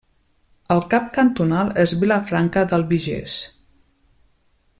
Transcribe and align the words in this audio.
El 0.75 0.79
cap 0.93 1.11
cantonal 1.17 1.69
és 1.83 1.95
Vilafranca 2.05 2.67
d'Albigés. 2.73 3.37